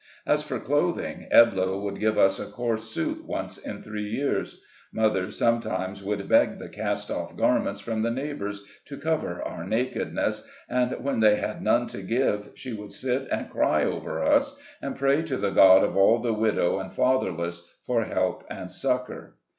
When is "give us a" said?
1.99-2.47